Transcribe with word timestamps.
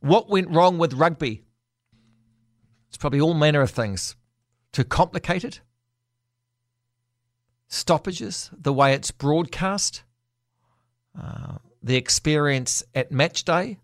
What 0.00 0.28
went 0.28 0.50
wrong 0.50 0.78
with 0.78 0.94
rugby? 0.94 1.44
It's 2.88 2.96
probably 2.96 3.20
all 3.20 3.34
manner 3.34 3.60
of 3.60 3.70
things. 3.70 4.16
Too 4.72 4.84
complicated? 4.84 5.58
Stoppages, 7.68 8.50
the 8.56 8.72
way 8.72 8.94
it's 8.94 9.10
broadcast, 9.10 10.02
uh, 11.20 11.58
the 11.82 11.96
experience 11.96 12.82
at 12.94 13.12
match 13.12 13.44
day. 13.44 13.78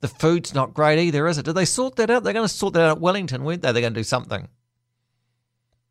The 0.00 0.08
food's 0.08 0.52
not 0.52 0.74
great 0.74 0.98
either, 0.98 1.26
is 1.26 1.38
it? 1.38 1.46
Did 1.46 1.54
they 1.54 1.64
sort 1.64 1.96
that 1.96 2.10
out? 2.10 2.24
They're 2.24 2.34
going 2.34 2.46
to 2.46 2.54
sort 2.54 2.74
that 2.74 2.82
out 2.82 2.96
at 2.96 3.00
Wellington, 3.00 3.42
weren't 3.42 3.62
they? 3.62 3.72
They're 3.72 3.80
going 3.80 3.94
to 3.94 4.00
do 4.00 4.04
something. 4.04 4.48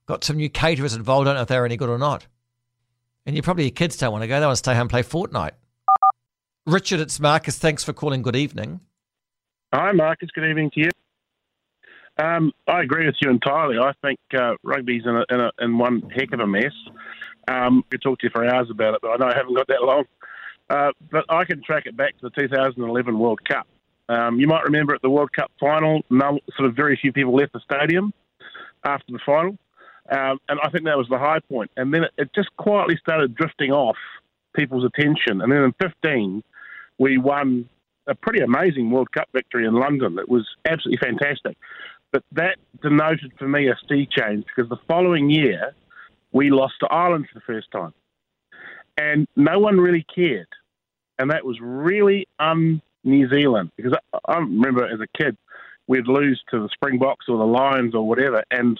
Got 0.06 0.24
some 0.24 0.38
new 0.38 0.50
caterers 0.50 0.94
involved. 0.94 1.28
I 1.28 1.32
don't 1.32 1.38
know 1.38 1.42
if 1.44 1.48
they're 1.48 1.66
any 1.66 1.78
good 1.78 1.90
or 1.90 1.98
not. 1.98 2.28
And 3.26 3.36
you 3.36 3.42
probably 3.42 3.64
your 3.64 3.72
kids 3.72 3.98
don't 3.98 4.12
want 4.12 4.22
to 4.22 4.28
go. 4.28 4.40
They 4.40 4.46
want 4.46 4.56
to 4.56 4.58
stay 4.58 4.74
home 4.74 4.82
and 4.82 4.90
play 4.90 5.02
Fortnite. 5.02 5.54
Richard, 6.66 7.00
it's 7.00 7.20
Marcus. 7.20 7.58
Thanks 7.58 7.84
for 7.84 7.94
calling. 7.94 8.22
Good 8.22 8.36
evening. 8.36 8.82
Hi, 9.74 9.92
Marcus. 9.92 10.30
Good 10.30 10.48
evening 10.48 10.70
to 10.76 10.82
you. 10.82 10.90
Um, 12.24 12.52
I 12.68 12.84
agree 12.84 13.08
with 13.08 13.16
you 13.20 13.32
entirely. 13.32 13.80
I 13.80 13.92
think 14.04 14.20
uh, 14.40 14.54
rugby's 14.62 15.02
in, 15.04 15.16
a, 15.16 15.26
in, 15.34 15.40
a, 15.40 15.52
in 15.62 15.80
one 15.80 16.12
heck 16.16 16.32
of 16.32 16.42
a 16.42 16.46
mess. 16.46 16.74
Um, 17.48 17.78
we 17.78 17.84
could 17.98 18.04
talk 18.04 18.20
to 18.20 18.28
you 18.28 18.30
for 18.32 18.46
hours 18.46 18.70
about 18.70 18.94
it, 18.94 19.00
but 19.02 19.10
I 19.10 19.16
know 19.18 19.34
I 19.34 19.36
haven't 19.36 19.56
got 19.56 19.68
that 19.70 19.82
long. 19.82 20.04
Uh, 20.70 20.92
but 21.10 21.26
I 21.28 21.44
can 21.46 21.64
track 21.64 21.88
it 21.88 21.98
back 21.98 22.12
to 22.20 22.30
the 22.30 22.42
2011 22.42 23.18
World 23.18 23.44
Cup. 23.46 23.66
Um, 24.10 24.40
you 24.40 24.46
might 24.46 24.64
remember 24.64 24.94
at 24.94 25.02
the 25.02 25.10
World 25.10 25.32
Cup 25.34 25.50
final, 25.60 26.04
no, 26.12 26.38
sort 26.56 26.70
of 26.70 26.76
very 26.76 26.96
few 27.02 27.12
people 27.12 27.36
left 27.36 27.54
the 27.54 27.62
stadium 27.62 28.14
after 28.84 29.12
the 29.12 29.20
final. 29.26 29.58
Um, 30.12 30.40
and 30.50 30.60
I 30.64 30.70
think 30.70 30.86
that 30.86 31.00
was 31.00 31.08
the 31.10 31.18
high 31.18 31.40
point. 31.50 31.72
And 31.78 31.92
then 31.92 32.04
it, 32.04 32.12
it, 32.20 32.30
just 32.36 32.56
quietly 32.58 32.96
started 33.02 33.34
drifting 33.34 33.72
off 33.72 33.98
people's 34.56 34.86
attention. 34.86 35.42
And 35.42 35.52
then 35.52 35.64
in 35.64 35.74
15, 35.82 36.44
we 37.00 37.18
won 37.18 37.68
a 38.08 38.16
pretty 38.16 38.42
amazing 38.42 38.92
World 38.92 39.12
Cup 39.12 39.30
victory 39.34 39.66
in 39.66 39.74
London. 39.74 40.18
It 40.20 40.30
was 40.30 40.48
absolutely 40.66 41.06
fantastic. 41.06 41.58
But 42.12 42.24
that 42.34 42.58
denoted 42.82 43.34
for 43.40 43.48
me 43.48 43.70
a 43.70 43.78
sea 43.90 44.08
change 44.10 44.46
because 44.46 44.70
the 44.70 44.80
following 44.88 45.30
year, 45.30 45.74
we 46.32 46.52
lost 46.52 46.76
to 46.82 46.88
Ireland 46.88 47.28
for 47.32 47.40
the 47.40 47.46
first 47.46 47.72
time. 47.72 47.94
And 48.98 49.28
no 49.36 49.60
one 49.60 49.80
really 49.80 50.06
cared. 50.14 50.48
And 51.18 51.32
that 51.32 51.46
was 51.46 51.58
really 51.62 52.28
un 52.40 52.82
New 53.04 53.30
Zealand 53.30 53.72
because 53.76 53.94
I, 54.14 54.20
I 54.32 54.38
remember 54.38 54.86
as 54.86 55.00
a 55.00 55.18
kid 55.18 55.38
we'd 55.88 56.08
lose 56.08 56.42
to 56.52 56.60
the 56.62 56.70
Springboks 56.74 57.26
or 57.28 57.38
the 57.38 57.44
Lions 57.46 57.94
or 57.94 58.08
whatever, 58.08 58.44
and 58.52 58.80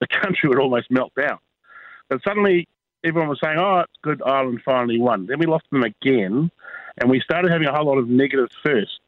the 0.00 0.06
country 0.22 0.48
would 0.48 0.58
almost 0.58 0.90
melt 0.90 1.12
down. 1.20 1.38
But 2.08 2.20
suddenly 2.26 2.68
everyone 3.04 3.28
was 3.28 3.40
saying, 3.42 3.58
"Oh, 3.58 3.80
it's 3.80 3.92
good, 4.02 4.22
Ireland 4.24 4.62
finally 4.64 5.00
won." 5.00 5.26
Then 5.26 5.38
we 5.38 5.46
lost 5.46 5.66
them 5.70 5.82
again, 5.82 6.50
and 7.00 7.10
we 7.10 7.20
started 7.20 7.50
having 7.50 7.68
a 7.68 7.74
whole 7.74 7.86
lot 7.86 7.98
of 7.98 8.08
negative 8.08 8.48
firsts. 8.64 8.98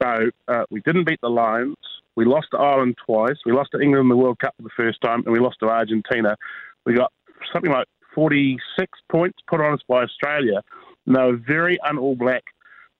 So 0.00 0.30
uh, 0.48 0.64
we 0.70 0.80
didn't 0.80 1.04
beat 1.04 1.20
the 1.20 1.28
Lions. 1.28 1.76
We 2.16 2.24
lost 2.24 2.48
to 2.52 2.58
Ireland 2.58 2.96
twice. 3.04 3.36
We 3.46 3.52
lost 3.52 3.70
to 3.72 3.80
England 3.80 4.04
in 4.04 4.08
the 4.08 4.16
World 4.16 4.38
Cup 4.38 4.54
for 4.56 4.62
the 4.62 4.70
first 4.76 5.00
time, 5.00 5.22
and 5.24 5.32
we 5.32 5.40
lost 5.40 5.58
to 5.60 5.68
Argentina. 5.68 6.36
We 6.84 6.94
got 6.94 7.12
something 7.52 7.70
like 7.70 7.86
46 8.14 8.98
points 9.10 9.38
put 9.48 9.60
on 9.60 9.74
us 9.74 9.80
by 9.88 10.02
Australia. 10.02 10.62
And 11.06 11.16
they 11.16 11.20
were 11.20 11.36
very 11.36 11.78
un-All 11.80 12.16
Black 12.16 12.42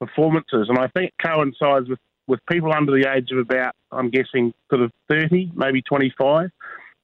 performances, 0.00 0.66
and 0.69 0.78
I 0.78 0.89
think 0.89 1.12
it 1.12 1.25
coincides 1.25 1.89
with, 1.89 2.00
with 2.27 2.41
people 2.50 2.72
under 2.72 2.92
the 2.92 3.09
age 3.12 3.31
of 3.31 3.39
about, 3.39 3.75
I'm 3.92 4.11
guessing, 4.11 4.53
sort 4.70 4.83
of 4.83 4.91
30, 5.09 5.53
maybe 5.55 5.83
25. 5.83 6.50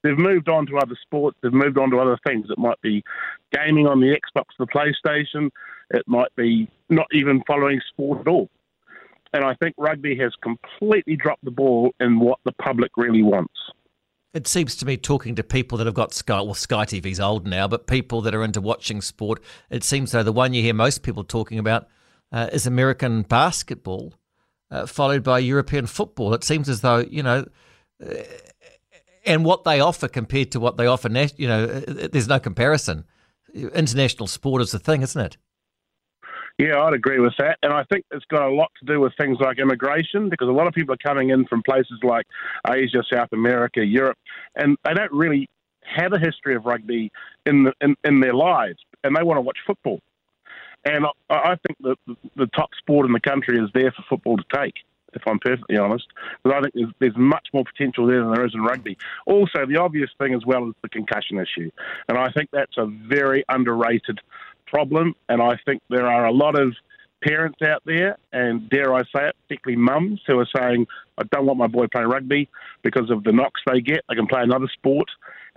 They've 0.03 0.19
moved 0.19 0.49
on 0.49 0.67
to 0.67 0.79
other 0.79 0.97
sports, 1.03 1.39
they've 1.43 1.53
moved 1.53 1.79
on 1.79 1.91
to 1.91 1.99
other 1.99 2.19
things. 2.27 2.47
It 2.51 2.59
might 2.59 2.81
be 2.83 3.03
gaming 3.53 3.87
on 3.87 4.01
the 4.01 4.17
Xbox, 4.17 4.47
the 4.59 4.67
PlayStation, 4.67 5.51
it 5.91 6.03
might 6.07 6.35
be 6.37 6.69
not 6.89 7.07
even 7.13 7.43
following 7.47 7.81
sport 7.89 8.21
at 8.21 8.29
all. 8.29 8.49
And 9.33 9.45
I 9.45 9.55
think 9.55 9.75
rugby 9.79 10.17
has 10.19 10.33
completely 10.43 11.17
dropped 11.17 11.45
the 11.45 11.51
ball 11.51 11.93
in 12.01 12.19
what 12.19 12.39
the 12.45 12.53
public 12.53 12.93
really 12.97 13.23
wants. 13.23 13.55
It 14.35 14.47
seems 14.47 14.77
to 14.77 14.87
me, 14.87 14.97
talking 14.97 15.35
to 15.37 15.43
people 15.43 15.79
that 15.79 15.87
have 15.87 15.95
got 15.95 16.13
Sky, 16.13 16.41
well, 16.41 16.55
Sky 16.55 16.85
TV's 16.85 17.21
old 17.21 17.47
now, 17.47 17.67
but 17.67 17.87
people 17.87 18.21
that 18.23 18.35
are 18.35 18.45
into 18.45 18.61
watching 18.61 19.01
sport, 19.01 19.43
it 19.71 19.83
seems 19.85 20.13
though 20.13 20.23
the 20.23 20.33
one 20.33 20.53
you 20.53 20.63
hear 20.63 20.75
most 20.75 21.03
people 21.03 21.25
talking 21.25 21.59
about 21.59 21.89
uh, 22.31 22.49
is 22.53 22.67
American 22.67 23.23
basketball, 23.23 24.15
uh, 24.71 24.87
followed 24.87 25.23
by 25.23 25.39
European 25.39 25.87
football. 25.87 26.35
It 26.35 26.45
seems 26.45 26.69
as 26.69 26.83
though 26.83 26.99
you 26.99 27.23
know, 27.23 27.47
uh, 28.05 28.15
and 29.25 29.45
what 29.45 29.65
they 29.65 29.81
offer 29.81 30.09
compared 30.09 30.53
to 30.53 30.61
what 30.61 30.77
they 30.77 30.87
offer, 30.87 31.09
you 31.37 31.49
know, 31.49 31.65
uh, 31.65 32.09
there's 32.13 32.29
no 32.29 32.39
comparison. 32.39 33.05
International 33.55 34.27
sport 34.27 34.61
is 34.61 34.73
the 34.73 34.79
thing, 34.79 35.03
isn't 35.03 35.21
it? 35.21 35.37
Yeah, 36.59 36.83
I'd 36.83 36.93
agree 36.93 37.21
with 37.21 37.35
that. 37.39 37.59
And 37.63 37.73
I 37.73 37.85
think 37.85 38.05
it's 38.11 38.25
got 38.25 38.43
a 38.43 38.53
lot 38.53 38.73
to 38.81 38.93
do 38.93 39.01
with 39.01 39.13
things 39.17 39.39
like 39.41 39.59
immigration 39.61 40.29
because 40.29 40.49
a 40.49 40.53
lot 40.53 40.67
of 40.67 40.75
people 40.75 40.93
are 40.93 40.99
coming 40.99 41.31
in 41.31 41.47
from 41.47 41.63
places 41.63 42.01
like 42.03 42.27
Asia, 42.69 43.03
South 43.13 43.29
America, 43.33 43.85
Europe, 43.85 44.19
and 44.57 44.77
they 44.85 44.93
don't 44.93 45.13
really 45.13 45.49
have 45.83 46.13
a 46.13 46.19
history 46.19 46.57
of 46.57 46.67
rugby 46.67 47.13
in, 47.47 47.65
the, 47.65 47.73
in, 47.81 47.97
in 48.05 48.21
their 48.21 48.35
lives 48.35 48.79
and 49.05 49.17
they 49.17 49.23
want 49.23 49.39
to 49.39 49.41
watch 49.43 49.59
football. 49.67 50.01
And 50.85 51.07
I, 51.31 51.35
I 51.35 51.57
think 51.67 51.79
that 51.81 52.17
the, 52.37 52.47
top 52.49 52.71
sport 52.79 53.07
in 53.07 53.13
the 53.13 53.21
country 53.21 53.59
is 53.59 53.71
there 53.73 53.93
for 53.93 54.03
football 54.09 54.37
to 54.37 54.45
take 54.53 54.75
if 55.15 55.23
I'm 55.27 55.39
perfectly 55.39 55.77
honest. 55.79 56.07
Because 56.43 56.59
I 56.59 56.61
think 56.61 56.75
there's, 56.75 56.93
there's 56.99 57.17
much 57.17 57.49
more 57.55 57.65
potential 57.65 58.07
there 58.07 58.21
than 58.21 58.33
there 58.33 58.47
is 58.47 58.55
in 58.55 58.61
rugby. 58.63 58.99
Also, 59.27 59.65
the 59.67 59.79
obvious 59.79 60.11
thing 60.19 60.35
as 60.35 60.45
well 60.45 60.69
is 60.69 60.75
the 60.83 60.89
concussion 60.89 61.39
issue. 61.39 61.71
And 62.09 62.19
I 62.19 62.29
think 62.31 62.51
that's 62.53 62.77
a 62.77 62.87
very 62.87 63.45
underrated 63.49 64.21
problem. 64.71 65.15
And 65.29 65.43
I 65.43 65.59
think 65.65 65.83
there 65.91 66.07
are 66.07 66.27
a 66.27 66.33
lot 66.33 66.59
of 66.59 66.75
parents 67.23 67.59
out 67.63 67.83
there, 67.85 68.17
and 68.33 68.69
dare 68.71 68.95
I 68.95 69.03
say 69.03 69.29
it, 69.29 69.37
particularly 69.49 69.81
mums, 69.83 70.21
who 70.27 70.39
are 70.39 70.49
saying, 70.57 70.87
I 71.19 71.25
don't 71.33 71.47
want 71.47 71.59
my 71.59 71.67
boy 71.67 71.87
playing 71.91 72.09
rugby 72.09 72.49
because 72.83 73.11
of 73.11 73.25
the 73.25 73.33
knocks 73.33 73.61
they 73.67 73.81
get. 73.81 74.03
They 74.09 74.15
can 74.15 74.27
play 74.27 74.43
another 74.43 74.69
sport. 74.73 75.09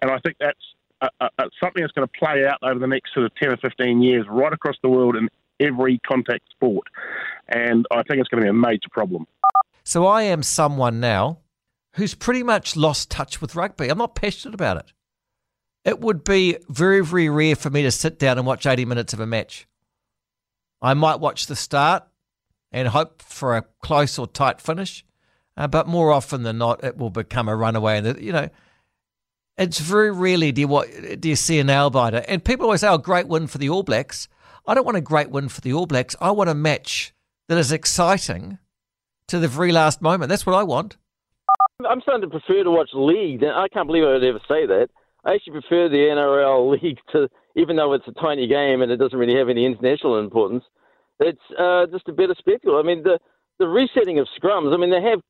And 0.02 0.10
I 0.10 0.18
think 0.20 0.38
that's 0.40 0.60
a, 1.02 1.10
a, 1.20 1.50
something 1.62 1.82
that's 1.82 1.94
going 1.94 2.08
to 2.08 2.20
play 2.20 2.46
out 2.46 2.58
over 2.64 2.80
the 2.80 2.88
next 2.88 3.14
sort 3.14 3.26
of 3.26 3.36
10 3.36 3.52
or 3.52 3.58
15 3.58 4.02
years 4.02 4.26
right 4.30 4.54
across 4.54 4.76
the 4.82 4.90
world 4.90 5.16
in 5.16 5.30
every 5.60 6.00
contact 6.00 6.50
sport. 6.50 6.88
And 7.50 7.86
I 7.92 8.04
think 8.04 8.20
it's 8.20 8.30
going 8.30 8.42
to 8.42 8.46
be 8.46 8.50
a 8.50 8.54
major 8.54 8.90
problem. 8.92 9.28
So 9.84 10.06
I 10.08 10.24
am 10.24 10.44
someone 10.44 11.00
now 11.00 11.40
who's 11.94 12.16
pretty 12.16 12.44
much 12.44 12.76
lost 12.76 13.10
touch 13.10 13.42
with 13.42 13.56
rugby. 13.56 13.90
I'm 13.90 13.98
not 13.98 14.16
passionate 14.16 14.56
about 14.56 14.78
it. 14.78 14.94
It 15.84 16.00
would 16.00 16.24
be 16.24 16.58
very, 16.69 17.03
very 17.03 17.30
rare 17.30 17.56
for 17.56 17.69
me 17.69 17.81
to 17.84 17.92
sit 17.92 18.19
down 18.19 18.38
and 18.38 18.46
watch 18.46 18.66
80 18.66 18.86
minutes 18.86 19.14
of 19.14 19.19
a 19.19 19.25
match. 19.25 19.68
I 20.81 20.94
might 20.94 21.19
watch 21.19 21.47
the 21.47 21.56
start 21.56 22.03
and 22.72 22.88
hope 22.88 23.22
for 23.22 23.58
a 23.58 23.66
close 23.81 24.18
or 24.18 24.28
tight 24.28 24.62
finish, 24.62 25.03
uh, 25.58 25.68
but 25.68 25.88
more 25.88 26.12
often 26.12 26.44
than 26.44 26.58
not, 26.58 26.84
it 26.84 26.97
will 26.97 27.09
become 27.09 27.50
a 27.50 27.56
runaway. 27.56 27.97
And 27.97 28.22
you 28.22 28.31
know, 28.31 28.50
it's 29.58 29.80
very 29.80 30.12
rarely 30.12 30.52
do 30.52 30.62
you, 30.62 31.18
do 31.18 31.30
you 31.30 31.36
see 31.36 31.59
a 31.59 31.64
nail 31.64 31.90
biter. 31.90 32.24
And 32.28 32.44
people 32.44 32.66
always 32.66 32.81
say, 32.81 32.88
oh, 32.88 32.97
great 32.97 33.28
win 33.28 33.47
for 33.47 33.58
the 33.58 33.70
All 33.70 33.84
Blacks. 33.84 34.28
I 34.68 34.74
don't 34.74 34.86
want 34.86 34.97
a 34.97 35.02
great 35.02 35.30
win 35.30 35.50
for 35.50 35.62
the 35.62 35.74
All 35.74 35.86
Blacks. 35.86 36.16
I 36.22 36.31
want 36.31 36.50
a 36.50 36.56
match 36.56 37.14
that 37.47 37.58
is 37.58 37.72
exciting 37.72 38.59
to 39.28 39.40
the 39.40 39.47
very 39.47 39.72
last 39.72 40.02
moment. 40.02 40.30
That's 40.30 40.46
what 40.46 40.56
I 40.56 40.64
want. 40.64 40.97
I'm 41.88 42.02
starting 42.02 42.30
to 42.30 42.40
prefer 42.40 42.64
to 42.64 42.72
watch 42.72 42.90
league. 42.94 43.44
I 43.44 43.68
can't 43.68 43.88
believe 43.88 44.03
I 44.03 44.14
would 44.14 44.24
ever 44.24 44.40
say 44.47 44.66
that. 44.68 44.90
I 45.24 45.36
actually 45.36 45.62
prefer 45.62 45.90
the 45.90 45.98
NRL 45.98 46.82
league 46.84 47.00
to, 47.14 47.30
even 47.56 47.76
though 47.76 47.94
it's 47.94 48.08
a 48.08 48.14
tiny 48.14 48.48
game 48.48 48.82
and 48.82 48.92
it 48.92 48.98
doesn't 48.98 49.18
really 49.18 49.38
have 49.38 49.50
any 49.50 49.66
international 49.66 50.20
importance. 50.20 50.64
It's 51.20 51.40
uh, 51.58 51.86
just 51.92 52.08
a 52.08 52.14
better 52.14 52.36
spectacle. 52.38 52.78
I 52.78 52.84
mean, 52.84 53.04
the 53.04 53.20
the 53.59 53.68
resetting 53.68 54.18
of 54.18 54.28
scrums. 54.42 54.74
I 54.74 54.78
mean, 54.78 54.90
they 54.90 55.04
have 55.04 55.22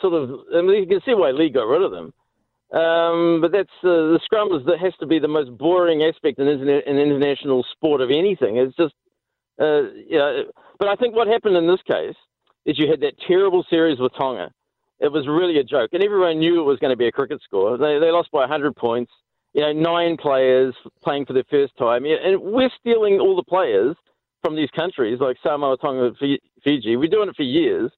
sort 0.00 0.14
of. 0.14 0.30
I 0.54 0.62
mean, 0.62 0.80
you 0.80 0.86
can 0.86 1.00
see 1.04 1.14
why 1.14 1.32
league 1.32 1.54
got 1.54 1.66
rid 1.66 1.82
of 1.82 1.90
them. 1.90 2.12
Um, 2.72 3.40
but 3.40 3.50
that's 3.50 3.68
uh, 3.82 4.14
the 4.14 4.20
scrum 4.24 4.52
is, 4.52 4.64
that 4.66 4.78
has 4.78 4.92
to 5.00 5.06
be 5.06 5.18
the 5.18 5.26
most 5.26 5.58
boring 5.58 6.04
aspect 6.04 6.38
in, 6.38 6.46
internet, 6.46 6.86
in 6.86 6.98
international 6.98 7.64
sport 7.72 8.00
of 8.00 8.10
anything. 8.10 8.58
It's 8.58 8.76
just, 8.76 8.94
uh, 9.60 9.90
yeah. 10.06 10.42
But 10.78 10.86
I 10.86 10.94
think 10.94 11.16
what 11.16 11.26
happened 11.26 11.56
in 11.56 11.66
this 11.66 11.82
case 11.82 12.14
is 12.66 12.78
you 12.78 12.88
had 12.88 13.00
that 13.00 13.14
terrible 13.26 13.66
series 13.68 13.98
with 13.98 14.12
Tonga. 14.16 14.52
It 15.00 15.10
was 15.10 15.26
really 15.26 15.58
a 15.58 15.64
joke, 15.64 15.90
and 15.94 16.04
everyone 16.04 16.38
knew 16.38 16.60
it 16.60 16.64
was 16.64 16.78
going 16.78 16.92
to 16.92 16.96
be 16.96 17.08
a 17.08 17.12
cricket 17.12 17.40
score. 17.42 17.76
They, 17.76 17.98
they 17.98 18.12
lost 18.12 18.30
by 18.30 18.40
100 18.40 18.76
points. 18.76 19.10
You 19.52 19.62
know, 19.62 19.72
nine 19.72 20.16
players 20.16 20.74
playing 21.02 21.26
for 21.26 21.32
the 21.32 21.44
first 21.50 21.76
time, 21.76 22.04
and 22.04 22.40
we're 22.40 22.70
stealing 22.78 23.18
all 23.18 23.34
the 23.34 23.42
players 23.42 23.96
from 24.42 24.54
these 24.54 24.70
countries 24.70 25.18
like 25.20 25.36
Samoa, 25.42 25.76
Tonga, 25.76 26.12
Fiji. 26.62 26.96
We're 26.96 27.10
doing 27.10 27.28
it 27.28 27.36
for 27.36 27.42
years 27.42 27.90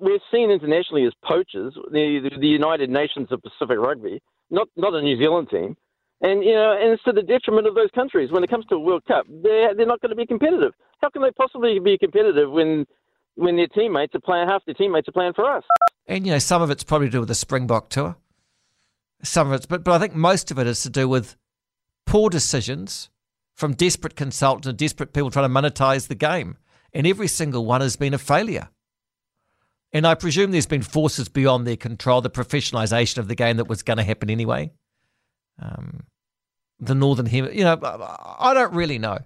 we're 0.00 0.18
seen 0.32 0.50
internationally 0.50 1.06
as 1.06 1.12
poachers, 1.24 1.74
the, 1.90 2.30
the 2.38 2.46
United 2.46 2.90
Nations 2.90 3.28
of 3.30 3.42
Pacific 3.42 3.78
Rugby, 3.78 4.20
not 4.50 4.68
not 4.76 4.94
a 4.94 5.02
New 5.02 5.16
Zealand 5.18 5.48
team. 5.50 5.76
And 6.20 6.42
you 6.42 6.52
know, 6.52 6.76
and 6.80 6.92
it's 6.92 7.02
to 7.04 7.12
the 7.12 7.22
detriment 7.22 7.66
of 7.66 7.74
those 7.74 7.90
countries. 7.94 8.32
When 8.32 8.42
it 8.42 8.50
comes 8.50 8.66
to 8.66 8.74
a 8.74 8.80
World 8.80 9.04
Cup, 9.06 9.26
they're 9.28 9.74
they're 9.74 9.86
not 9.86 10.00
going 10.00 10.10
to 10.10 10.16
be 10.16 10.26
competitive. 10.26 10.72
How 11.00 11.10
can 11.10 11.22
they 11.22 11.30
possibly 11.30 11.78
be 11.78 11.96
competitive 11.96 12.50
when 12.50 12.86
when 13.36 13.56
their 13.56 13.68
teammates 13.68 14.14
are 14.14 14.20
playing 14.20 14.48
half 14.48 14.64
their 14.64 14.74
teammates 14.74 15.08
are 15.08 15.12
playing 15.12 15.34
for 15.34 15.44
us? 15.44 15.64
And 16.06 16.26
you 16.26 16.32
know, 16.32 16.38
some 16.38 16.62
of 16.62 16.70
it's 16.70 16.82
probably 16.82 17.08
to 17.08 17.12
do 17.12 17.20
with 17.20 17.28
the 17.28 17.34
Springbok 17.34 17.88
tour. 17.88 18.16
Some 19.22 19.48
of 19.48 19.54
it's, 19.54 19.66
but 19.66 19.84
but 19.84 19.94
I 19.94 19.98
think 19.98 20.14
most 20.14 20.50
of 20.50 20.58
it 20.58 20.66
is 20.66 20.82
to 20.82 20.90
do 20.90 21.08
with 21.08 21.36
poor 22.06 22.30
decisions 22.30 23.10
from 23.54 23.74
desperate 23.74 24.14
consultants 24.14 24.68
and 24.68 24.78
desperate 24.78 25.12
people 25.12 25.30
trying 25.30 25.52
to 25.52 25.60
monetize 25.60 26.06
the 26.06 26.14
game. 26.14 26.56
And 26.94 27.06
every 27.06 27.28
single 27.28 27.66
one 27.66 27.80
has 27.80 27.96
been 27.96 28.14
a 28.14 28.18
failure. 28.18 28.68
And 29.92 30.06
I 30.06 30.14
presume 30.14 30.50
there's 30.50 30.66
been 30.66 30.82
forces 30.82 31.28
beyond 31.28 31.66
their 31.66 31.76
control, 31.76 32.20
the 32.20 32.30
professionalisation 32.30 33.18
of 33.18 33.28
the 33.28 33.34
game 33.34 33.56
that 33.56 33.68
was 33.68 33.82
going 33.82 33.96
to 33.96 34.04
happen 34.04 34.30
anyway. 34.30 34.70
Um, 35.60 36.04
the 36.78 36.94
Northern 36.94 37.26
Hemisphere, 37.26 37.58
you 37.58 37.64
know, 37.64 37.78
I 38.38 38.54
don't 38.54 38.74
really 38.74 38.98
know. 38.98 39.18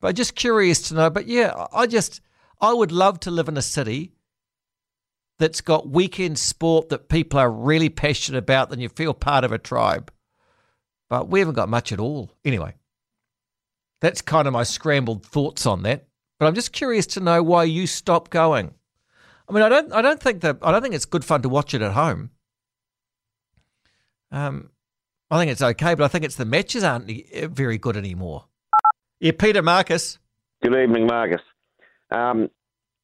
But 0.00 0.16
just 0.16 0.34
curious 0.34 0.88
to 0.88 0.94
know. 0.94 1.10
But 1.10 1.26
yeah, 1.26 1.66
I 1.72 1.86
just, 1.86 2.20
I 2.60 2.72
would 2.72 2.90
love 2.90 3.20
to 3.20 3.30
live 3.30 3.48
in 3.48 3.56
a 3.56 3.62
city 3.62 4.13
that's 5.38 5.60
got 5.60 5.88
weekend 5.88 6.38
sport 6.38 6.88
that 6.90 7.08
people 7.08 7.38
are 7.40 7.50
really 7.50 7.88
passionate 7.88 8.38
about, 8.38 8.70
then 8.70 8.80
you 8.80 8.88
feel 8.88 9.14
part 9.14 9.44
of 9.44 9.52
a 9.52 9.58
tribe. 9.58 10.12
But 11.10 11.28
we 11.28 11.40
haven't 11.40 11.54
got 11.54 11.68
much 11.68 11.92
at 11.92 12.00
all. 12.00 12.30
Anyway, 12.44 12.74
that's 14.00 14.22
kind 14.22 14.46
of 14.46 14.52
my 14.52 14.62
scrambled 14.62 15.24
thoughts 15.24 15.66
on 15.66 15.82
that. 15.82 16.06
But 16.38 16.46
I'm 16.46 16.54
just 16.54 16.72
curious 16.72 17.06
to 17.08 17.20
know 17.20 17.42
why 17.42 17.64
you 17.64 17.86
stopped 17.86 18.30
going. 18.30 18.74
I 19.48 19.52
mean, 19.52 19.62
I 19.62 19.68
don't, 19.68 19.92
I 19.92 20.02
don't 20.02 20.20
think 20.20 20.40
that, 20.40 20.58
I 20.62 20.72
don't 20.72 20.82
think 20.82 20.94
it's 20.94 21.04
good 21.04 21.24
fun 21.24 21.42
to 21.42 21.48
watch 21.48 21.74
it 21.74 21.82
at 21.82 21.92
home. 21.92 22.30
Um, 24.32 24.70
I 25.30 25.38
think 25.38 25.50
it's 25.50 25.62
okay, 25.62 25.94
but 25.94 26.04
I 26.04 26.08
think 26.08 26.24
it's 26.24 26.36
the 26.36 26.44
matches 26.44 26.82
aren't 26.82 27.10
very 27.52 27.78
good 27.78 27.96
anymore. 27.96 28.46
Yeah, 29.20 29.32
Peter 29.38 29.62
Marcus. 29.62 30.18
Good 30.62 30.74
evening, 30.74 31.06
Marcus. 31.06 31.40
Um, 32.10 32.50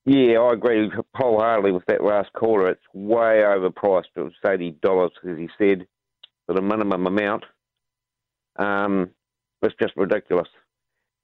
yeah, 0.06 0.38
I 0.38 0.52
agree 0.52 0.90
wholeheartedly 1.14 1.72
with 1.72 1.84
that 1.86 2.02
last 2.02 2.32
caller. 2.32 2.70
It's 2.70 2.82
way 2.94 3.42
overpriced. 3.44 4.04
It 4.16 4.20
was 4.20 4.32
eighty 4.46 4.70
dollars, 4.82 5.12
as 5.28 5.36
he 5.36 5.48
said, 5.58 5.86
for 6.46 6.54
the 6.54 6.62
minimum 6.62 7.06
amount. 7.06 7.44
Um, 8.56 9.10
it's 9.62 9.74
just 9.80 9.96
ridiculous. 9.96 10.48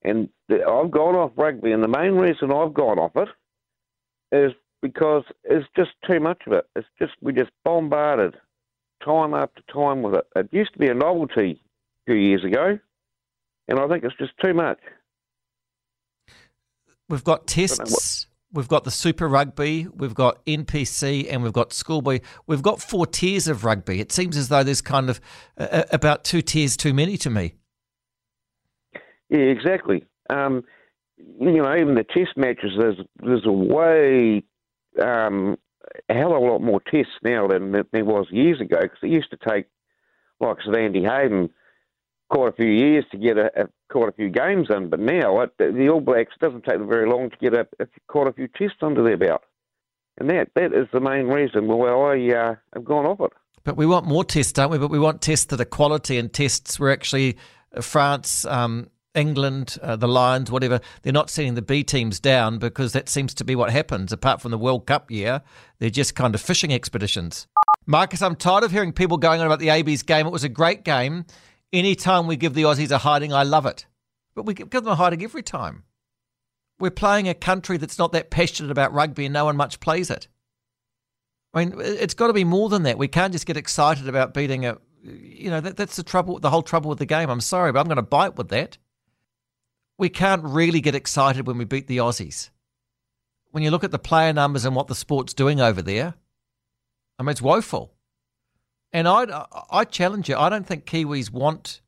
And 0.02 0.28
I've 0.50 0.90
gone 0.90 1.16
off 1.16 1.32
rugby, 1.36 1.72
and 1.72 1.82
the 1.82 1.88
main 1.88 2.12
reason 2.12 2.52
I've 2.52 2.74
gone 2.74 2.98
off 2.98 3.16
it 3.16 3.28
is 4.30 4.52
because 4.82 5.24
it's 5.44 5.66
just 5.74 5.90
too 6.06 6.20
much 6.20 6.42
of 6.46 6.52
it. 6.52 6.66
It's 6.76 6.86
just 6.98 7.12
we 7.20 7.32
just 7.32 7.50
bombarded 7.64 8.36
time 9.04 9.34
after 9.34 9.62
time 9.72 10.02
with 10.02 10.14
it. 10.14 10.26
It 10.36 10.48
used 10.52 10.72
to 10.74 10.78
be 10.78 10.88
a 10.88 10.94
novelty 10.94 11.60
a 12.06 12.12
few 12.12 12.20
years 12.20 12.44
ago, 12.44 12.78
and 13.68 13.78
I 13.78 13.88
think 13.88 14.04
it's 14.04 14.16
just 14.16 14.32
too 14.42 14.54
much. 14.54 14.78
We've 17.08 17.24
got 17.24 17.46
tests. 17.46 18.25
We've 18.52 18.68
got 18.68 18.84
the 18.84 18.90
Super 18.90 19.28
Rugby, 19.28 19.88
we've 19.94 20.14
got 20.14 20.44
NPC, 20.46 21.26
and 21.30 21.42
we've 21.42 21.52
got 21.52 21.72
Schoolboy. 21.72 22.20
We've 22.46 22.62
got 22.62 22.80
four 22.80 23.06
tiers 23.06 23.48
of 23.48 23.64
rugby. 23.64 24.00
It 24.00 24.12
seems 24.12 24.36
as 24.36 24.48
though 24.48 24.62
there's 24.62 24.80
kind 24.80 25.10
of 25.10 25.20
uh, 25.58 25.82
about 25.90 26.24
two 26.24 26.42
tiers 26.42 26.76
too 26.76 26.94
many 26.94 27.16
to 27.18 27.30
me. 27.30 27.54
Yeah, 29.28 29.38
exactly. 29.38 30.04
Um, 30.30 30.64
you 31.18 31.62
know, 31.62 31.74
even 31.74 31.96
the 31.96 32.04
test 32.04 32.36
matches, 32.36 32.72
there's 32.78 32.98
there's 33.20 33.46
a 33.46 33.52
way 33.52 34.44
um, 35.02 35.56
a 36.08 36.14
hell 36.14 36.34
of 36.34 36.42
a 36.42 36.46
lot 36.46 36.60
more 36.60 36.80
tests 36.80 37.14
now 37.22 37.46
than 37.48 37.72
there 37.72 38.04
was 38.04 38.26
years 38.30 38.60
ago 38.60 38.78
because 38.80 38.98
it 39.02 39.10
used 39.10 39.30
to 39.30 39.38
take, 39.48 39.66
like 40.40 40.58
Andy 40.66 41.02
Hayden, 41.02 41.50
quite 42.30 42.48
a 42.48 42.52
few 42.52 42.66
years 42.66 43.04
to 43.10 43.18
get 43.18 43.38
a, 43.38 43.50
a, 43.62 43.68
quite 43.90 44.08
a 44.08 44.12
few 44.12 44.28
games 44.28 44.68
in. 44.70 44.88
But 44.88 45.00
now 45.00 45.40
it, 45.40 45.52
the 45.58 45.88
All 45.88 46.00
Blacks 46.00 46.34
doesn't 46.40 46.64
take 46.64 46.78
them 46.78 46.88
very 46.88 47.08
long 47.08 47.30
to 47.30 47.36
get 47.36 47.54
a, 47.54 47.66
a, 47.80 47.86
quite 48.08 48.28
a 48.28 48.32
few 48.32 48.48
tests 48.48 48.78
under 48.82 49.02
their 49.02 49.16
belt, 49.16 49.42
and 50.18 50.28
that 50.30 50.48
that 50.54 50.72
is 50.72 50.88
the 50.92 51.00
main 51.00 51.26
reason 51.26 51.68
why 51.68 51.88
I 51.88 52.36
uh, 52.36 52.54
have 52.74 52.84
gone 52.84 53.06
off 53.06 53.20
it. 53.20 53.32
But 53.64 53.76
we 53.76 53.86
want 53.86 54.06
more 54.06 54.24
tests, 54.24 54.52
don't 54.52 54.70
we? 54.70 54.78
But 54.78 54.90
we 54.90 54.98
want 54.98 55.20
tests 55.20 55.46
that 55.46 55.60
are 55.60 55.64
quality 55.64 56.18
and 56.18 56.32
tests 56.32 56.78
where 56.78 56.90
actually 56.90 57.36
uh, 57.76 57.80
France, 57.80 58.44
um, 58.44 58.90
England, 59.14 59.76
uh, 59.82 59.96
the 59.96 60.06
Lions, 60.06 60.50
whatever, 60.50 60.80
they're 61.02 61.12
not 61.12 61.30
sending 61.30 61.54
the 61.54 61.62
B 61.62 61.82
teams 61.82 62.20
down 62.20 62.58
because 62.58 62.92
that 62.92 63.08
seems 63.08 63.34
to 63.34 63.44
be 63.44 63.56
what 63.56 63.70
happens. 63.70 64.12
Apart 64.12 64.40
from 64.40 64.52
the 64.52 64.58
World 64.58 64.86
Cup 64.86 65.10
year, 65.10 65.42
they're 65.78 65.90
just 65.90 66.14
kind 66.14 66.34
of 66.34 66.40
fishing 66.40 66.72
expeditions. 66.72 67.48
Marcus, 67.86 68.22
I'm 68.22 68.36
tired 68.36 68.64
of 68.64 68.72
hearing 68.72 68.92
people 68.92 69.16
going 69.16 69.40
on 69.40 69.46
about 69.46 69.60
the 69.60 69.70
AB's 69.70 70.02
game. 70.02 70.26
It 70.26 70.32
was 70.32 70.44
a 70.44 70.48
great 70.48 70.84
game. 70.84 71.24
Anytime 71.76 72.26
we 72.26 72.36
give 72.36 72.54
the 72.54 72.62
Aussies 72.62 72.90
a 72.90 72.98
hiding, 72.98 73.32
I 73.32 73.42
love 73.42 73.66
it. 73.66 73.86
But 74.34 74.46
we 74.46 74.54
give 74.54 74.70
them 74.70 74.88
a 74.88 74.94
hiding 74.94 75.22
every 75.22 75.42
time. 75.42 75.84
We're 76.78 76.90
playing 76.90 77.28
a 77.28 77.34
country 77.34 77.76
that's 77.76 77.98
not 77.98 78.12
that 78.12 78.30
passionate 78.30 78.70
about 78.70 78.92
rugby 78.92 79.26
and 79.26 79.32
no 79.32 79.46
one 79.46 79.56
much 79.56 79.80
plays 79.80 80.10
it. 80.10 80.28
I 81.54 81.64
mean, 81.64 81.74
it's 81.80 82.14
got 82.14 82.26
to 82.26 82.32
be 82.32 82.44
more 82.44 82.68
than 82.68 82.82
that. 82.82 82.98
We 82.98 83.08
can't 83.08 83.32
just 83.32 83.46
get 83.46 83.56
excited 83.56 84.08
about 84.08 84.34
beating 84.34 84.66
a, 84.66 84.76
you 85.02 85.48
know, 85.48 85.60
that, 85.60 85.76
that's 85.76 85.96
the 85.96 86.02
trouble, 86.02 86.38
the 86.38 86.50
whole 86.50 86.62
trouble 86.62 86.90
with 86.90 86.98
the 86.98 87.06
game. 87.06 87.30
I'm 87.30 87.40
sorry, 87.40 87.72
but 87.72 87.80
I'm 87.80 87.86
going 87.86 87.96
to 87.96 88.02
bite 88.02 88.36
with 88.36 88.48
that 88.48 88.76
we 89.98 90.08
can't 90.08 90.44
really 90.44 90.80
get 90.80 90.94
excited 90.94 91.46
when 91.46 91.58
we 91.58 91.64
beat 91.64 91.86
the 91.86 91.98
Aussies. 91.98 92.50
When 93.50 93.62
you 93.62 93.70
look 93.70 93.84
at 93.84 93.90
the 93.90 93.98
player 93.98 94.32
numbers 94.32 94.64
and 94.64 94.76
what 94.76 94.88
the 94.88 94.94
sport's 94.94 95.32
doing 95.32 95.60
over 95.60 95.80
there, 95.80 96.14
I 97.18 97.22
mean, 97.22 97.30
it's 97.30 97.40
woeful. 97.42 97.94
And 98.96 99.06
I, 99.06 99.44
I 99.70 99.84
challenge 99.84 100.30
you. 100.30 100.38
I 100.38 100.48
don't 100.48 100.66
think 100.66 100.86
Kiwis 100.86 101.30
want 101.30 101.82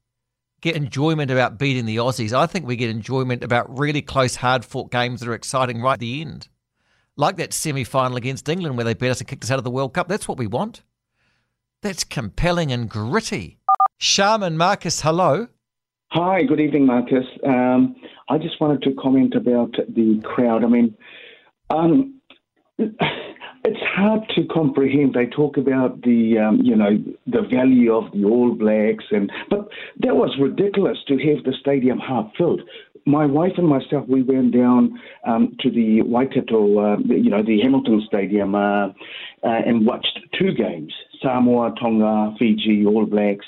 get 0.61 0.77
enjoyment 0.77 1.31
about 1.31 1.59
beating 1.59 1.87
the 1.87 1.97
Aussies. 1.97 2.35
I 2.35 2.45
think 2.45 2.67
we 2.67 2.77
get 2.77 2.91
enjoyment 2.91 3.43
about 3.43 3.79
really 3.79 4.03
close, 4.03 4.37
hard 4.37 4.63
fought 4.63 4.91
games 4.91 5.21
that 5.21 5.29
are 5.31 5.33
exciting 5.33 5.81
right 5.81 5.95
at 5.95 6.01
the 6.01 6.21
end. 6.21 6.49
Like 7.17 7.39
that 7.39 7.55
semi 7.55 7.83
final 7.83 8.19
against 8.19 8.47
England 8.47 8.77
where 8.77 8.85
they 8.85 8.93
beat 8.93 9.09
us 9.09 9.21
and 9.21 9.27
kicked 9.27 9.43
us 9.43 9.51
out 9.51 9.57
of 9.57 9.65
the 9.65 9.71
World 9.71 9.95
Cup. 9.95 10.07
That's 10.07 10.29
what 10.29 10.37
we 10.37 10.47
want. 10.47 10.83
That's 11.81 12.05
compelling 12.05 12.73
and 12.73 12.91
gritty. 12.91 13.59
Shaman 13.97 14.59
Marcus, 14.59 15.01
hello. 15.01 15.49
Hi, 16.09 16.43
good 16.43 16.61
evening, 16.61 16.85
Marcus. 16.85 17.25
Um, 17.43 17.97
I 18.29 18.37
just 18.37 18.61
wanted 18.61 18.83
to 18.83 18.93
comment 19.01 19.35
about 19.35 19.73
the 19.73 20.21
crowd. 20.25 20.63
I 20.63 20.67
mean, 20.67 20.95
um, 21.71 22.21
it's 23.65 23.81
hard 23.95 24.21
to 24.37 24.45
comprehend. 24.53 25.15
They 25.15 25.27
talk 25.27 25.57
about 25.57 26.03
the, 26.03 26.39
um, 26.39 26.61
you 26.63 26.77
know, 26.77 27.03
the 27.27 27.43
value 27.43 27.93
of 27.93 28.11
the 28.13 28.25
All 28.25 28.55
Blacks, 28.55 29.05
and 29.11 29.31
but 29.51 29.69
that 30.01 30.17
was 30.17 30.37
ridiculous 30.41 30.99
to 31.09 31.15
have 31.15 31.45
the 31.45 31.55
stadium 31.61 31.99
half 31.99 32.31
filled. 32.37 32.63
My 33.07 33.27
wife 33.27 33.53
and 33.57 33.67
myself, 33.67 34.07
we 34.09 34.23
went 34.23 34.53
down 34.53 35.01
um, 35.27 35.57
to 35.61 35.71
the 35.71 36.03
Waikato, 36.03 36.79
uh, 36.79 36.97
you 37.07 37.31
know, 37.31 37.43
the 37.43 37.61
Hamilton 37.61 38.03
Stadium, 38.07 38.55
uh, 38.55 38.89
uh, 38.89 38.93
and 39.43 39.87
watched 39.87 40.19
two 40.39 40.53
games: 40.53 40.93
Samoa, 41.23 41.75
Tonga, 41.81 42.35
Fiji, 42.39 42.85
All 42.87 43.07
Blacks 43.07 43.47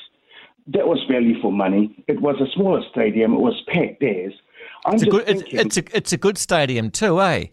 that 0.72 0.86
was 0.86 0.98
value 1.10 1.40
for 1.40 1.50
money. 1.50 2.04
It 2.06 2.20
was 2.20 2.36
a 2.40 2.50
smaller 2.54 2.82
stadium. 2.90 3.34
It 3.34 3.40
was 3.40 3.60
packed 3.66 4.02
as. 4.02 4.32
I'm 4.84 4.94
it's, 4.94 5.02
a 5.02 5.06
good, 5.06 5.24
it's, 5.26 5.42
it's, 5.46 5.76
a, 5.76 5.96
it's 5.96 6.12
a 6.12 6.16
good 6.16 6.38
stadium 6.38 6.90
too, 6.90 7.20
eh? 7.20 7.46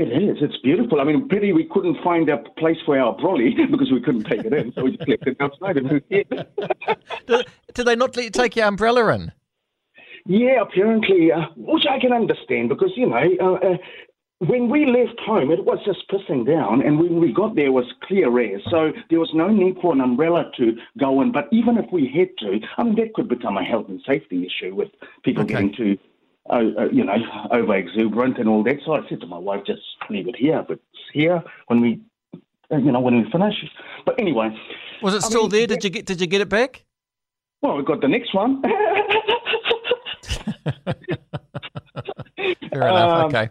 It 0.00 0.22
is. 0.22 0.38
It's 0.40 0.56
beautiful. 0.62 0.98
I 0.98 1.04
mean, 1.04 1.28
pity 1.28 1.52
we 1.52 1.64
couldn't 1.64 2.02
find 2.02 2.26
a 2.30 2.38
place 2.56 2.78
for 2.86 2.98
our 2.98 3.14
brolly 3.16 3.54
because 3.70 3.92
we 3.92 4.00
couldn't 4.00 4.24
take 4.24 4.44
it 4.44 4.52
in, 4.54 4.72
so 4.72 4.84
we 4.84 4.96
just 4.96 5.08
left 5.08 5.26
it 5.26 5.36
outside. 5.40 5.76
do, 7.26 7.42
do 7.74 7.84
they 7.84 7.96
not 7.96 8.16
let 8.16 8.24
you 8.24 8.30
take 8.30 8.56
your 8.56 8.66
umbrella 8.66 9.14
in? 9.14 9.32
Yeah, 10.24 10.62
apparently, 10.62 11.30
uh, 11.30 11.46
which 11.54 11.84
I 11.90 11.98
can 11.98 12.12
understand 12.12 12.70
because 12.70 12.92
you 12.96 13.08
know 13.08 13.22
uh, 13.40 13.72
uh, 13.72 13.76
when 14.38 14.70
we 14.70 14.86
left 14.86 15.20
home, 15.20 15.50
it 15.50 15.66
was 15.66 15.78
just 15.84 16.08
pissing 16.08 16.46
down, 16.46 16.80
and 16.80 16.98
when 16.98 17.20
we 17.20 17.30
got 17.30 17.54
there, 17.54 17.66
it 17.66 17.72
was 17.72 17.92
clear 18.02 18.38
air. 18.38 18.58
So 18.70 18.92
there 19.10 19.20
was 19.20 19.30
no 19.34 19.48
need 19.48 19.76
for 19.82 19.92
an 19.92 20.00
umbrella 20.00 20.50
to 20.56 20.78
go 20.98 21.20
in. 21.20 21.30
But 21.30 21.48
even 21.52 21.76
if 21.76 21.92
we 21.92 22.06
had 22.08 22.30
to, 22.38 22.58
I 22.78 22.84
mean, 22.84 22.94
that 22.94 23.12
could 23.12 23.28
become 23.28 23.58
a 23.58 23.64
health 23.64 23.86
and 23.88 24.00
safety 24.06 24.46
issue 24.46 24.74
with 24.74 24.88
people 25.24 25.42
okay. 25.42 25.52
getting 25.52 25.74
too, 25.74 25.98
uh, 26.48 26.54
uh, 26.78 26.88
you 26.90 27.04
know, 27.04 27.14
over 27.50 27.76
exuberant 27.76 28.38
and 28.38 28.48
all 28.48 28.62
that. 28.64 28.78
So 28.84 28.94
I 28.94 29.00
said 29.08 29.20
to 29.20 29.26
my 29.26 29.38
wife, 29.38 29.64
just 29.66 29.82
leave 30.08 30.28
it 30.28 30.36
here. 30.36 30.64
But 30.66 30.74
it's 30.74 31.10
here 31.12 31.42
when 31.66 31.80
we, 31.80 32.00
uh, 32.72 32.78
you 32.78 32.92
know, 32.92 33.00
when 33.00 33.22
we 33.22 33.30
finish. 33.30 33.54
But 34.06 34.18
anyway, 34.18 34.56
was 35.02 35.14
it 35.14 35.22
still 35.22 35.40
I 35.40 35.42
mean, 35.42 35.50
there? 35.50 35.66
Did 35.66 35.84
you 35.84 35.90
get? 35.90 36.06
Did 36.06 36.20
you 36.20 36.26
get 36.26 36.40
it 36.40 36.48
back? 36.48 36.84
Well, 37.62 37.76
we 37.76 37.84
got 37.84 38.00
the 38.00 38.08
next 38.08 38.34
one. 38.34 38.62
Fair 42.70 42.88
enough. 42.88 43.10
Um, 43.10 43.26
okay. 43.26 43.50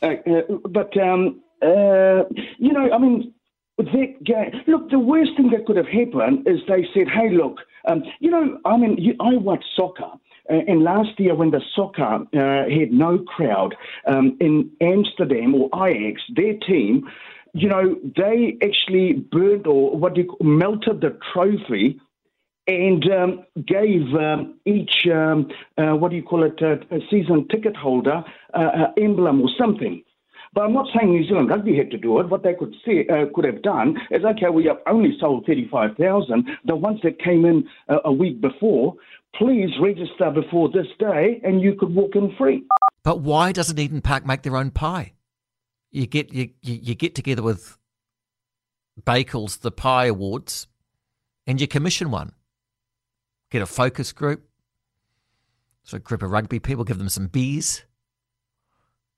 Uh, 0.00 0.06
uh, 0.06 0.42
but 0.68 0.96
um, 0.96 1.42
uh, 1.60 2.22
you 2.58 2.72
know, 2.72 2.90
I 2.92 2.98
mean, 2.98 3.34
that 3.78 4.24
game. 4.24 4.62
Look, 4.66 4.90
the 4.90 4.98
worst 4.98 5.32
thing 5.36 5.50
that 5.50 5.66
could 5.66 5.76
have 5.76 5.86
happened 5.86 6.46
is 6.46 6.60
they 6.68 6.86
said, 6.94 7.08
"Hey, 7.08 7.30
look, 7.30 7.58
um, 7.86 8.02
you 8.20 8.30
know, 8.30 8.58
I 8.64 8.76
mean, 8.76 8.96
you, 8.98 9.14
I 9.20 9.36
watch 9.36 9.64
soccer." 9.76 10.10
And 10.48 10.82
last 10.82 11.18
year, 11.18 11.34
when 11.34 11.50
the 11.50 11.60
soccer 11.74 12.02
uh, 12.02 12.70
had 12.70 12.92
no 12.92 13.18
crowd 13.18 13.74
um, 14.06 14.36
in 14.40 14.70
Amsterdam 14.80 15.54
or 15.54 15.68
Ajax, 15.86 16.22
their 16.34 16.54
team, 16.54 17.08
you 17.54 17.68
know, 17.68 17.96
they 18.16 18.56
actually 18.62 19.12
burned 19.14 19.66
or 19.66 19.96
what 19.96 20.14
do 20.14 20.22
you 20.22 20.28
call, 20.28 20.46
melted 20.46 21.00
the 21.00 21.18
trophy 21.32 22.00
and 22.66 23.10
um, 23.10 23.44
gave 23.66 24.14
um, 24.14 24.58
each, 24.66 25.06
um, 25.12 25.50
uh, 25.78 25.96
what 25.96 26.10
do 26.10 26.16
you 26.16 26.22
call 26.22 26.44
it, 26.44 26.62
uh, 26.62 26.76
a 26.94 27.00
season 27.10 27.48
ticket 27.48 27.74
holder 27.76 28.22
uh, 28.54 28.88
emblem 28.98 29.40
or 29.40 29.48
something. 29.58 30.02
But 30.54 30.64
I'm 30.64 30.72
not 30.72 30.86
saying 30.94 31.10
New 31.10 31.26
Zealand 31.26 31.50
Rugby 31.50 31.76
had 31.76 31.90
to 31.90 31.98
do 31.98 32.20
it. 32.20 32.28
What 32.28 32.42
they 32.42 32.54
could 32.54 32.74
see, 32.84 33.04
uh, 33.08 33.26
could 33.34 33.44
have 33.44 33.62
done 33.62 33.98
is, 34.10 34.24
okay, 34.24 34.48
we 34.48 34.64
have 34.64 34.78
only 34.86 35.16
sold 35.20 35.46
35,000. 35.46 36.48
The 36.64 36.74
ones 36.74 37.00
that 37.02 37.18
came 37.18 37.44
in 37.44 37.68
uh, 37.88 37.98
a 38.04 38.12
week 38.12 38.40
before, 38.40 38.94
please 39.36 39.70
register 39.80 40.30
before 40.30 40.68
this 40.70 40.86
day 40.98 41.40
and 41.44 41.60
you 41.60 41.74
could 41.74 41.94
walk 41.94 42.16
in 42.16 42.34
free. 42.36 42.64
But 43.02 43.20
why 43.20 43.52
doesn't 43.52 43.78
Eden 43.78 44.00
Park 44.00 44.26
make 44.26 44.42
their 44.42 44.56
own 44.56 44.70
pie? 44.70 45.12
you 45.90 46.06
get 46.06 46.32
you, 46.32 46.50
you, 46.62 46.94
get 46.94 47.14
together 47.14 47.42
with 47.42 47.78
Bakels, 49.02 49.60
the 49.60 49.70
Pie 49.70 50.06
Awards, 50.06 50.66
and 51.46 51.60
you 51.60 51.66
commission 51.66 52.10
one. 52.10 52.32
Get 53.50 53.62
a 53.62 53.66
focus 53.66 54.12
group, 54.12 54.46
so 55.82 55.96
a 55.96 56.00
group 56.00 56.22
of 56.22 56.30
rugby 56.30 56.58
people, 56.58 56.84
give 56.84 56.98
them 56.98 57.08
some 57.08 57.28
beers, 57.28 57.84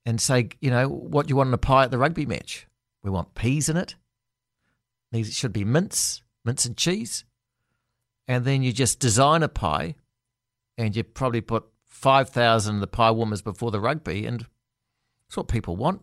and 0.05 0.21
say, 0.21 0.49
you 0.61 0.71
know, 0.71 0.87
what 0.87 1.27
do 1.27 1.31
you 1.31 1.35
want 1.35 1.47
in 1.47 1.53
a 1.53 1.57
pie 1.57 1.83
at 1.83 1.91
the 1.91 1.97
rugby 1.97 2.25
match. 2.25 2.67
We 3.03 3.09
want 3.09 3.35
peas 3.35 3.67
in 3.67 3.77
it. 3.77 3.95
These 5.11 5.35
should 5.35 5.51
be 5.51 5.65
mince, 5.65 6.21
mince 6.45 6.65
and 6.65 6.77
cheese. 6.77 7.25
And 8.27 8.45
then 8.45 8.63
you 8.63 8.71
just 8.71 8.99
design 8.99 9.43
a 9.43 9.49
pie, 9.49 9.95
and 10.77 10.95
you 10.95 11.03
probably 11.03 11.41
put 11.41 11.65
5,000 11.85 12.75
of 12.75 12.81
the 12.81 12.87
pie 12.87 13.11
warmers 13.11 13.41
before 13.41 13.71
the 13.71 13.79
rugby, 13.79 14.25
and 14.25 14.45
that's 15.27 15.37
what 15.37 15.47
people 15.47 15.75
want. 15.75 16.01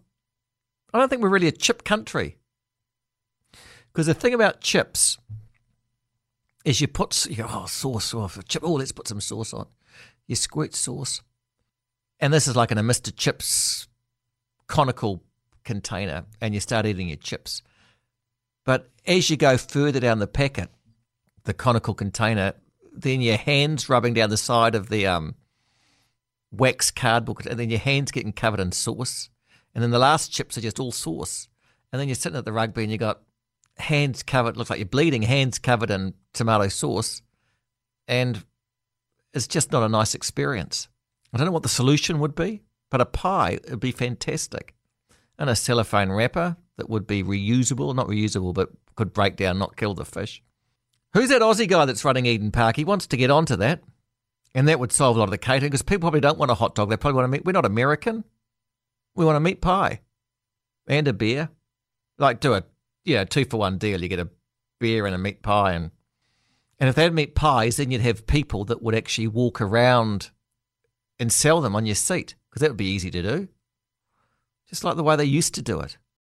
I 0.92 0.98
don't 0.98 1.08
think 1.08 1.22
we're 1.22 1.28
really 1.28 1.48
a 1.48 1.52
chip 1.52 1.84
country. 1.84 2.36
Because 3.92 4.06
the 4.06 4.14
thing 4.14 4.34
about 4.34 4.60
chips 4.60 5.18
is 6.64 6.80
you 6.80 6.88
put 6.88 7.26
you 7.26 7.44
oh 7.48 7.66
sauce 7.66 8.14
oh, 8.14 8.20
off 8.20 8.38
chip. 8.46 8.62
Oh, 8.64 8.74
let's 8.74 8.92
put 8.92 9.08
some 9.08 9.20
sauce 9.20 9.52
on. 9.52 9.66
You 10.26 10.36
squirt 10.36 10.74
sauce, 10.74 11.22
and 12.20 12.32
this 12.32 12.46
is 12.46 12.54
like 12.54 12.70
in 12.70 12.78
a 12.78 12.82
Mr. 12.82 13.14
Chips 13.14 13.88
conical 14.66 15.22
container, 15.64 16.24
and 16.40 16.54
you 16.54 16.60
start 16.60 16.86
eating 16.86 17.08
your 17.08 17.16
chips. 17.16 17.62
But 18.64 18.90
as 19.06 19.30
you 19.30 19.36
go 19.36 19.56
further 19.56 20.00
down 20.00 20.18
the 20.18 20.26
packet, 20.26 20.68
the 21.44 21.54
conical 21.54 21.94
container, 21.94 22.52
then 23.02 23.20
your 23.20 23.36
hands 23.36 23.88
rubbing 23.88 24.14
down 24.14 24.30
the 24.30 24.36
side 24.36 24.74
of 24.74 24.88
the 24.88 25.06
um, 25.06 25.34
wax 26.50 26.90
cardboard, 26.90 27.46
and 27.46 27.58
then 27.58 27.70
your 27.70 27.78
hands 27.78 28.10
getting 28.10 28.32
covered 28.32 28.60
in 28.60 28.72
sauce, 28.72 29.30
and 29.74 29.82
then 29.82 29.90
the 29.90 29.98
last 29.98 30.32
chips 30.32 30.58
are 30.58 30.62
just 30.62 30.80
all 30.80 30.92
sauce, 30.92 31.48
and 31.92 32.00
then 32.00 32.08
you're 32.08 32.14
sitting 32.14 32.38
at 32.38 32.44
the 32.44 32.52
rugby 32.52 32.82
and 32.82 32.92
you 32.92 32.98
got 32.98 33.22
hands 33.76 34.22
covered, 34.22 34.56
looks 34.56 34.70
like 34.70 34.78
you're 34.78 34.86
bleeding, 34.86 35.22
hands 35.22 35.58
covered 35.58 35.90
in 35.90 36.14
tomato 36.32 36.68
sauce, 36.68 37.22
and 38.06 38.44
it's 39.32 39.46
just 39.46 39.70
not 39.72 39.82
a 39.82 39.88
nice 39.88 40.14
experience. 40.14 40.88
I 41.32 41.36
don't 41.36 41.46
know 41.46 41.52
what 41.52 41.62
the 41.62 41.68
solution 41.68 42.18
would 42.20 42.34
be, 42.34 42.62
but 42.90 43.00
a 43.00 43.06
pie 43.06 43.58
would 43.68 43.80
be 43.80 43.92
fantastic. 43.92 44.74
And 45.38 45.48
a 45.48 45.54
cellophane 45.54 46.10
wrapper 46.10 46.56
that 46.78 46.90
would 46.90 47.06
be 47.06 47.22
reusable, 47.22 47.94
not 47.94 48.08
reusable, 48.08 48.52
but 48.52 48.70
could 48.96 49.12
break 49.12 49.36
down, 49.36 49.58
not 49.58 49.76
kill 49.76 49.94
the 49.94 50.04
fish. 50.04 50.42
Who's 51.14 51.30
that 51.30 51.42
Aussie 51.42 51.68
guy 51.68 51.84
that's 51.84 52.04
running 52.04 52.26
Eden 52.26 52.50
Park? 52.50 52.76
He 52.76 52.84
wants 52.84 53.06
to 53.08 53.16
get 53.16 53.30
onto 53.30 53.56
that. 53.56 53.82
And 54.54 54.68
that 54.68 54.80
would 54.80 54.92
solve 54.92 55.16
a 55.16 55.18
lot 55.20 55.26
of 55.26 55.30
the 55.30 55.38
catering 55.38 55.70
because 55.70 55.82
people 55.82 56.00
probably 56.00 56.20
don't 56.20 56.38
want 56.38 56.50
a 56.50 56.54
hot 56.54 56.74
dog. 56.74 56.90
They 56.90 56.96
probably 56.96 57.16
want 57.16 57.24
to 57.26 57.28
meet. 57.28 57.44
We're 57.44 57.52
not 57.52 57.66
American. 57.66 58.24
We 59.14 59.24
want 59.24 59.36
a 59.36 59.40
meat 59.40 59.60
pie 59.60 60.00
and 60.86 61.06
a 61.06 61.12
beer. 61.12 61.50
Like 62.18 62.40
do 62.40 62.54
a 62.54 62.64
know, 63.06 63.24
two 63.24 63.44
for 63.44 63.58
one 63.58 63.78
deal. 63.78 64.02
You 64.02 64.08
get 64.08 64.18
a 64.18 64.28
beer 64.80 65.06
and 65.06 65.14
a 65.14 65.18
meat 65.18 65.42
pie, 65.42 65.72
and 65.72 65.90
and 66.78 66.88
if 66.88 66.94
they 66.94 67.04
had 67.04 67.14
meat 67.14 67.34
pies, 67.34 67.76
then 67.76 67.90
you'd 67.90 68.00
have 68.00 68.26
people 68.26 68.64
that 68.66 68.82
would 68.82 68.94
actually 68.94 69.28
walk 69.28 69.60
around 69.60 70.30
and 71.18 71.32
sell 71.32 71.60
them 71.60 71.74
on 71.74 71.86
your 71.86 71.94
seat 71.94 72.36
because 72.48 72.60
that 72.60 72.70
would 72.70 72.76
be 72.76 72.86
easy 72.86 73.10
to 73.10 73.22
do, 73.22 73.48
just 74.68 74.84
like 74.84 74.96
the 74.96 75.02
way 75.02 75.16
they 75.16 75.24
used 75.24 75.54
to 75.54 75.62
do 75.62 75.80
it. 75.80 75.98